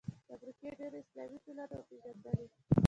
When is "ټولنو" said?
1.45-1.63